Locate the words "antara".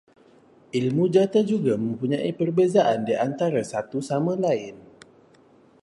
3.27-3.61